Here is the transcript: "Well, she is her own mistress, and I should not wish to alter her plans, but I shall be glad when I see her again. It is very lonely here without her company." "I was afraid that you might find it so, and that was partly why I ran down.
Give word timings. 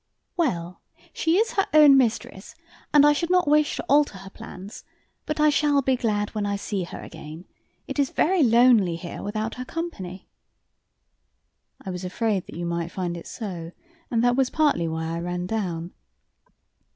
"Well, 0.35 0.81
she 1.13 1.37
is 1.37 1.51
her 1.51 1.67
own 1.75 1.95
mistress, 1.95 2.55
and 2.91 3.05
I 3.05 3.13
should 3.13 3.29
not 3.29 3.47
wish 3.47 3.75
to 3.75 3.85
alter 3.87 4.17
her 4.17 4.31
plans, 4.31 4.83
but 5.27 5.39
I 5.39 5.51
shall 5.51 5.83
be 5.83 5.95
glad 5.95 6.33
when 6.33 6.43
I 6.43 6.55
see 6.55 6.85
her 6.85 7.01
again. 7.01 7.45
It 7.87 7.99
is 7.99 8.09
very 8.09 8.41
lonely 8.41 8.95
here 8.95 9.21
without 9.21 9.53
her 9.61 9.65
company." 9.65 10.27
"I 11.85 11.91
was 11.91 12.03
afraid 12.03 12.47
that 12.47 12.55
you 12.55 12.65
might 12.65 12.89
find 12.89 13.15
it 13.15 13.27
so, 13.27 13.73
and 14.09 14.23
that 14.23 14.35
was 14.35 14.49
partly 14.49 14.87
why 14.87 15.05
I 15.05 15.19
ran 15.19 15.45
down. 15.45 15.91